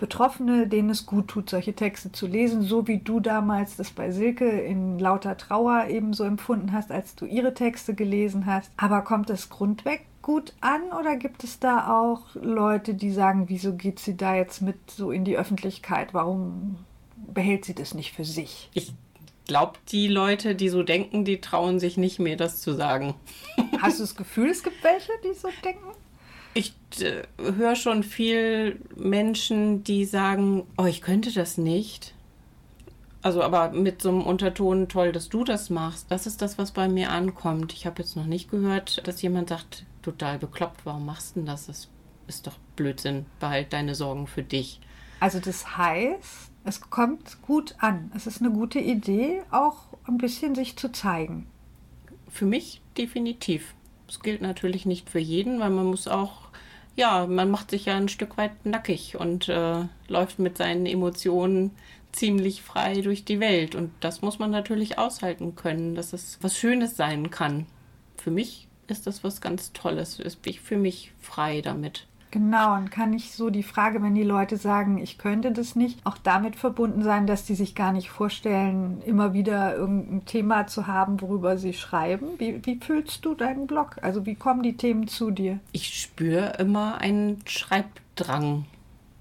[0.00, 4.10] Betroffene, denen es gut tut, solche Texte zu lesen, so wie du damals das bei
[4.10, 8.70] Silke in lauter Trauer eben so empfunden hast, als du ihre Texte gelesen hast.
[8.78, 13.74] Aber kommt es grundweg gut an oder gibt es da auch Leute, die sagen, wieso
[13.74, 16.14] geht sie da jetzt mit so in die Öffentlichkeit?
[16.14, 16.76] Warum
[17.16, 18.70] behält sie das nicht für sich?
[18.72, 18.94] Ich
[19.50, 23.16] glaube, die Leute, die so denken, die trauen sich nicht mehr, das zu sagen.
[23.82, 25.88] Hast du das Gefühl, es gibt welche, die so denken?
[26.54, 32.14] Ich äh, höre schon viel Menschen, die sagen, oh, ich könnte das nicht.
[33.22, 36.06] Also aber mit so einem Unterton, toll, dass du das machst.
[36.10, 37.72] Das ist das, was bei mir ankommt.
[37.72, 41.46] Ich habe jetzt noch nicht gehört, dass jemand sagt, total bekloppt, warum machst du denn
[41.46, 41.66] das?
[41.66, 41.88] Das
[42.28, 43.26] ist doch Blödsinn.
[43.40, 44.80] Behalt deine Sorgen für dich.
[45.18, 48.10] Also das heißt, es kommt gut an.
[48.14, 51.46] Es ist eine gute Idee, auch ein bisschen sich zu zeigen.
[52.28, 53.74] Für mich definitiv.
[54.06, 56.48] Das gilt natürlich nicht für jeden, weil man muss auch,
[56.96, 61.70] ja, man macht sich ja ein Stück weit nackig und äh, läuft mit seinen Emotionen
[62.12, 63.74] ziemlich frei durch die Welt.
[63.74, 67.66] Und das muss man natürlich aushalten können, dass es was Schönes sein kann.
[68.16, 70.20] Für mich ist das was ganz Tolles.
[70.44, 72.06] Ich fühle mich frei damit.
[72.30, 75.98] Genau, und kann nicht so die Frage, wenn die Leute sagen, ich könnte das nicht,
[76.04, 80.86] auch damit verbunden sein, dass die sich gar nicht vorstellen, immer wieder irgendein Thema zu
[80.86, 82.28] haben, worüber sie schreiben?
[82.38, 83.96] Wie, wie fühlst du deinen Blog?
[84.02, 85.58] Also wie kommen die Themen zu dir?
[85.72, 88.64] Ich spüre immer einen Schreibdrang.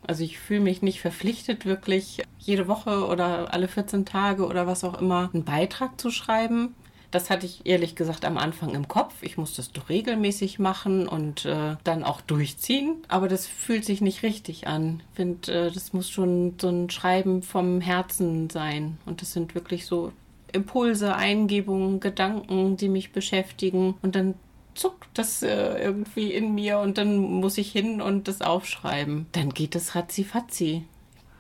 [0.06, 4.84] Also ich fühle mich nicht verpflichtet, wirklich jede Woche oder alle 14 Tage oder was
[4.84, 6.76] auch immer einen Beitrag zu schreiben.
[7.12, 9.16] Das hatte ich ehrlich gesagt am Anfang im Kopf.
[9.22, 12.98] Ich muss das doch regelmäßig machen und äh, dann auch durchziehen.
[13.08, 15.02] Aber das fühlt sich nicht richtig an.
[15.12, 18.98] Ich finde, äh, das muss schon so ein Schreiben vom Herzen sein.
[19.06, 20.12] Und das sind wirklich so
[20.52, 23.96] Impulse, Eingebungen, Gedanken, die mich beschäftigen.
[24.02, 24.36] Und dann
[24.76, 29.26] zuckt das äh, irgendwie in mir und dann muss ich hin und das aufschreiben.
[29.34, 30.86] Dann geht es ratzifatzi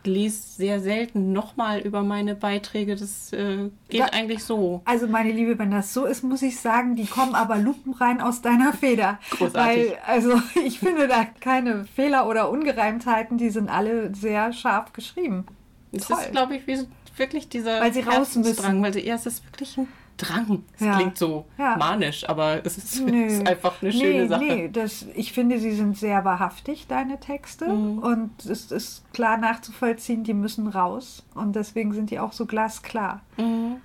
[0.04, 2.96] lese sehr selten nochmal über meine Beiträge.
[2.96, 4.82] Das äh, geht da, eigentlich so.
[4.86, 8.42] Also meine Liebe, wenn das so ist, muss ich sagen, die kommen aber lupenrein aus
[8.42, 9.20] deiner Feder.
[9.32, 9.92] Großartig.
[9.92, 15.46] Weil, also ich finde da keine Fehler oder Ungereimtheiten, die sind alle sehr scharf geschrieben.
[15.92, 16.86] Es ist, glaube ich, wie
[17.18, 18.82] wirklich dieser weil sie raus müssen.
[18.82, 19.88] Weil sie, ja, es ist wirklich ein
[20.20, 20.64] Drang.
[20.74, 20.96] Das ja.
[20.98, 21.78] klingt so ja.
[21.78, 24.44] manisch, aber es ist, ist, einfach eine schöne nee, Sache.
[24.44, 27.68] Nee, das, ich finde, sie sind sehr wahrhaftig, deine Texte.
[27.68, 28.00] Mhm.
[28.00, 31.24] Und es ist klar nachzuvollziehen, die müssen raus.
[31.34, 33.22] Und deswegen sind die auch so glasklar.
[33.38, 33.78] Mhm.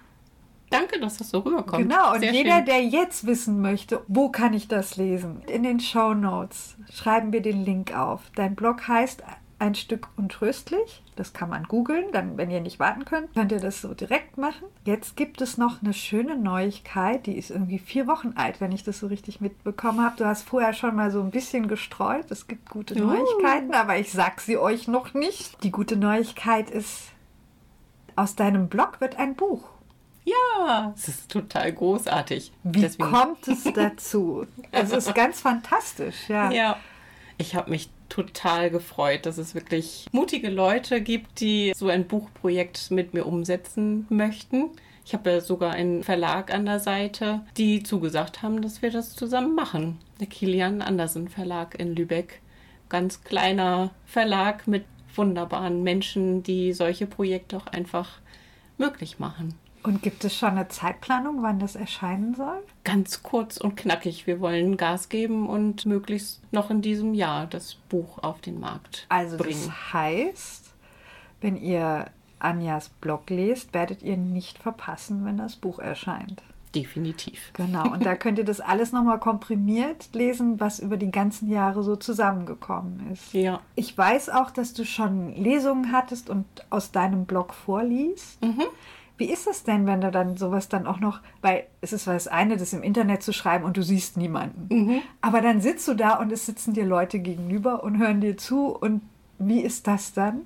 [0.70, 1.82] Danke, dass das so rüberkommt.
[1.82, 2.64] Genau, und Sehr jeder, schön.
[2.64, 5.42] der jetzt wissen möchte, wo kann ich das lesen?
[5.46, 8.22] In den Show Notes schreiben wir den Link auf.
[8.34, 9.22] Dein Blog heißt
[9.60, 11.03] ein Stück untröstlich.
[11.16, 12.06] Das kann man googeln.
[12.12, 14.66] Dann, wenn ihr nicht warten könnt, könnt ihr das so direkt machen.
[14.84, 17.26] Jetzt gibt es noch eine schöne Neuigkeit.
[17.26, 20.16] Die ist irgendwie vier Wochen alt, wenn ich das so richtig mitbekommen habe.
[20.16, 22.30] Du hast vorher schon mal so ein bisschen gestreut.
[22.30, 23.06] Es gibt gute uh.
[23.06, 25.62] Neuigkeiten, aber ich sag sie euch noch nicht.
[25.62, 27.10] Die gute Neuigkeit ist,
[28.16, 29.68] aus deinem Blog wird ein Buch.
[30.24, 32.52] Ja, es ist total großartig.
[32.62, 33.10] Wie Deswegen.
[33.10, 34.46] kommt es dazu?
[34.72, 36.50] Es ist ganz fantastisch, ja.
[36.50, 36.76] Ja,
[37.36, 42.90] ich habe mich total gefreut, dass es wirklich mutige Leute gibt, die so ein Buchprojekt
[42.90, 44.70] mit mir umsetzen möchten.
[45.04, 49.14] Ich habe ja sogar einen Verlag an der Seite, die zugesagt haben, dass wir das
[49.14, 49.98] zusammen machen.
[50.20, 52.40] Der Kilian Andersen Verlag in Lübeck.
[52.88, 58.20] Ganz kleiner Verlag mit wunderbaren Menschen, die solche Projekte auch einfach
[58.78, 59.54] möglich machen.
[59.84, 62.62] Und gibt es schon eine Zeitplanung, wann das erscheinen soll?
[62.84, 64.26] Ganz kurz und knackig.
[64.26, 69.04] Wir wollen Gas geben und möglichst noch in diesem Jahr das Buch auf den Markt
[69.10, 69.54] also bringen.
[69.54, 70.74] Also das heißt,
[71.42, 72.06] wenn ihr
[72.38, 76.42] Anjas Blog lest, werdet ihr nicht verpassen, wenn das Buch erscheint.
[76.74, 77.52] Definitiv.
[77.52, 81.82] Genau, und da könnt ihr das alles nochmal komprimiert lesen, was über die ganzen Jahre
[81.82, 83.34] so zusammengekommen ist.
[83.34, 83.60] Ja.
[83.76, 88.42] Ich weiß auch, dass du schon Lesungen hattest und aus deinem Blog vorliest.
[88.42, 88.64] Mhm.
[89.16, 92.26] Wie ist es denn, wenn du dann sowas dann auch noch, weil es ist das
[92.26, 94.74] eine, das im Internet zu schreiben und du siehst niemanden.
[94.74, 95.02] Mhm.
[95.20, 98.76] Aber dann sitzt du da und es sitzen dir Leute gegenüber und hören dir zu
[98.76, 99.02] und
[99.38, 100.42] wie ist das dann?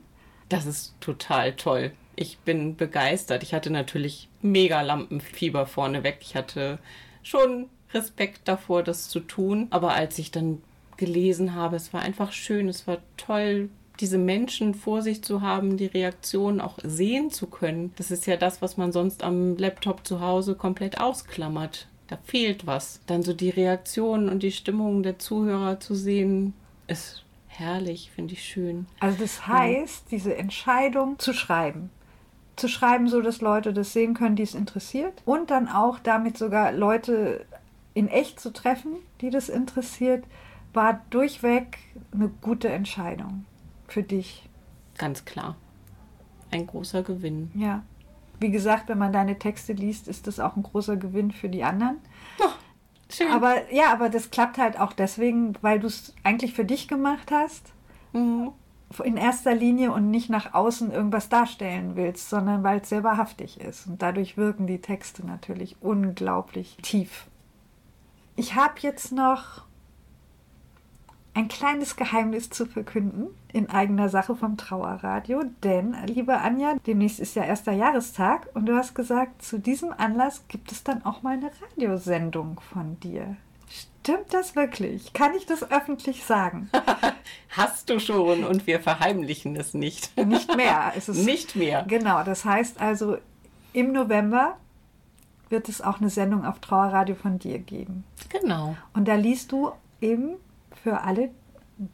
[0.48, 1.92] Das ist total toll.
[2.16, 3.42] Ich bin begeistert.
[3.42, 6.18] Ich hatte natürlich mega Lampenfieber vorneweg.
[6.20, 6.78] Ich hatte
[7.22, 9.68] schon Respekt davor, das zu tun.
[9.70, 10.62] Aber als ich dann
[10.96, 13.70] gelesen habe, es war einfach schön, es war toll,
[14.00, 17.92] diese Menschen vor sich zu haben, die Reaktionen auch sehen zu können.
[17.96, 21.88] Das ist ja das, was man sonst am Laptop zu Hause komplett ausklammert.
[22.08, 23.00] Da fehlt was.
[23.06, 26.54] Dann so die Reaktionen und die Stimmung der Zuhörer zu sehen,
[26.86, 28.86] ist herrlich, finde ich schön.
[29.00, 30.16] Also das heißt, ja.
[30.16, 31.90] diese Entscheidung zu schreiben,
[32.56, 36.38] zu schreiben, so dass Leute das sehen können, die es interessiert und dann auch damit
[36.38, 37.44] sogar Leute
[37.94, 40.24] in echt zu treffen, die das interessiert,
[40.72, 41.78] war durchweg
[42.12, 43.44] eine gute Entscheidung
[43.88, 44.48] für dich.
[44.96, 45.56] Ganz klar.
[46.50, 47.50] Ein großer Gewinn.
[47.54, 47.82] Ja.
[48.40, 51.64] Wie gesagt, wenn man deine Texte liest, ist das auch ein großer Gewinn für die
[51.64, 51.98] anderen.
[52.40, 52.50] Oh,
[53.10, 53.30] schön.
[53.32, 57.30] Aber ja, aber das klappt halt auch deswegen, weil du es eigentlich für dich gemacht
[57.32, 57.72] hast.
[58.12, 58.52] Mhm.
[59.04, 63.60] In erster Linie und nicht nach außen irgendwas darstellen willst, sondern weil es sehr wahrhaftig
[63.60, 63.86] ist.
[63.86, 67.26] Und dadurch wirken die Texte natürlich unglaublich tief.
[68.34, 69.67] Ich habe jetzt noch
[71.38, 75.44] ein kleines Geheimnis zu verkünden in eigener Sache vom Trauerradio.
[75.62, 80.42] Denn, liebe Anja, demnächst ist ja erster Jahrestag und du hast gesagt, zu diesem Anlass
[80.48, 83.36] gibt es dann auch mal eine Radiosendung von dir.
[83.70, 85.12] Stimmt das wirklich?
[85.12, 86.70] Kann ich das öffentlich sagen?
[87.50, 90.16] Hast du schon und wir verheimlichen es nicht.
[90.16, 90.92] Nicht mehr.
[90.96, 91.84] Es ist nicht mehr.
[91.86, 93.16] Genau, das heißt also,
[93.72, 94.56] im November
[95.50, 98.02] wird es auch eine Sendung auf Trauerradio von dir geben.
[98.28, 98.76] Genau.
[98.92, 99.70] Und da liest du
[100.00, 100.36] eben
[100.82, 101.30] für alle,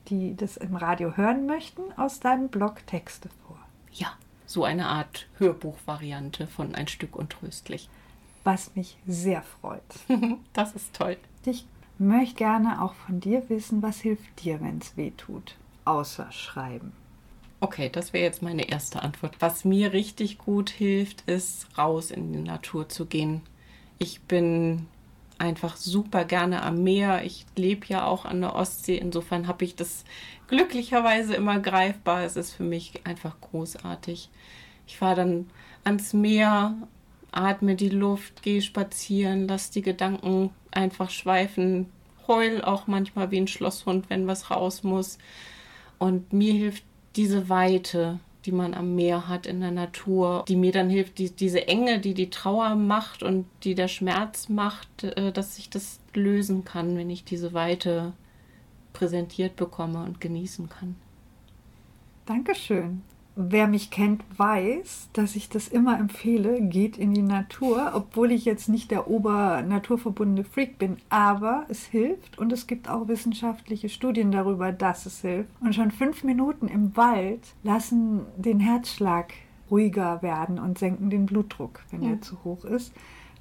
[0.09, 3.59] die das im Radio hören möchten, aus deinem Blog Texte vor.
[3.93, 4.09] Ja,
[4.47, 7.89] so eine Art Hörbuchvariante von Ein Stück untröstlich.
[8.45, 9.83] Was mich sehr freut.
[10.53, 11.17] das ist toll.
[11.47, 11.67] Ich
[11.99, 16.93] möchte gerne auch von dir wissen, was hilft dir, wenn es weh tut, außer Schreiben.
[17.61, 19.37] Okay, das wäre jetzt meine erste Antwort.
[19.41, 23.41] Was mir richtig gut hilft, ist raus in die Natur zu gehen.
[23.99, 24.87] Ich bin
[25.39, 27.25] einfach super gerne am Meer.
[27.25, 28.97] Ich lebe ja auch an der Ostsee.
[28.97, 30.05] Insofern habe ich das
[30.49, 32.23] glücklicherweise immer greifbar.
[32.25, 34.31] Es ist für mich einfach großartig.
[34.87, 35.51] Ich fahre dann
[35.85, 36.75] ans Meer,
[37.33, 41.91] atme die Luft, gehe spazieren, lasse die Gedanken einfach schweifen,
[42.27, 45.19] heul auch manchmal wie ein Schlosshund, wenn was raus muss.
[45.99, 46.85] Und mir hilft
[47.17, 51.31] diese Weite, die man am Meer hat in der Natur, die mir dann hilft, die,
[51.31, 56.01] diese Enge, die die Trauer macht und die der Schmerz macht, äh, dass ich das
[56.15, 58.13] lösen kann, wenn ich diese Weite
[58.93, 60.97] präsentiert bekomme und genießen kann.
[62.27, 63.03] Dankeschön.
[63.37, 68.45] Wer mich kennt, weiß, dass ich das immer empfehle, geht in die Natur, obwohl ich
[68.45, 70.99] jetzt nicht der obernaturverbundene Freak bin.
[71.09, 75.51] Aber es hilft und es gibt auch wissenschaftliche Studien darüber, dass es hilft.
[75.61, 79.33] Und schon fünf Minuten im Wald lassen den Herzschlag
[79.69, 82.11] ruhiger werden und senken den Blutdruck, wenn ja.
[82.11, 82.93] er zu hoch ist.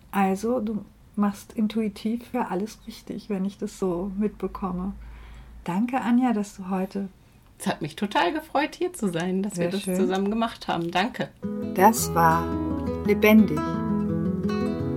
[0.10, 0.84] Also du
[1.16, 4.94] machst intuitiv für alles richtig, wenn ich das so mitbekomme.
[5.64, 7.10] Danke, Anja, dass du heute
[7.64, 9.96] es hat mich total gefreut, hier zu sein, dass Sehr wir das schön.
[9.96, 10.92] zusammen gemacht haben.
[10.92, 11.30] Danke.
[11.76, 12.46] Das war
[13.06, 13.60] Lebendig,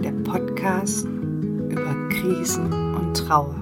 [0.02, 3.54] der Podcast über Krisen und Trauer.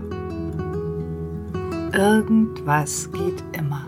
[1.92, 3.86] Irgendwas geht immer.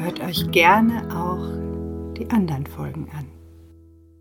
[0.00, 1.46] Hört euch gerne auch
[2.16, 3.31] die anderen Folgen an.